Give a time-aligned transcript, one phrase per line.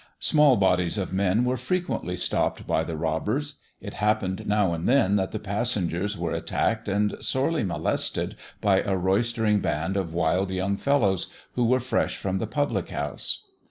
[0.19, 5.15] Small bodies of men were frequently stopped by the robbers; it happened now and then
[5.17, 10.75] that the passengers were attacked and sorely molested by a roistering band of wild young
[10.75, 13.45] fellows, who were fresh from the public house.